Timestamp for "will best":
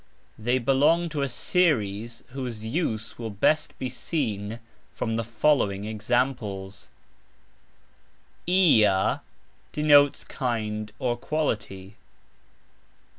3.19-3.77